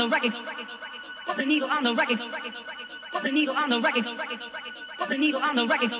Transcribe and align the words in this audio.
on 0.00 0.10
the 0.10 0.14
record. 0.14 0.32
Put 1.26 1.36
the 1.36 1.46
needle 1.46 1.68
on 1.68 1.82
the 1.82 1.94
record. 1.94 2.18
Put 2.18 3.22
the 3.24 3.32
needle 3.32 3.56
on 3.56 3.70
the 3.70 3.80
record. 3.80 4.04
Put 4.04 5.08
the 5.08 5.18
needle 5.18 5.42
on 5.42 5.56
the 5.56 5.66
record. 5.66 5.90